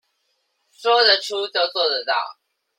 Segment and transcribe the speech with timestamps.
[0.71, 2.13] 說得出就做得到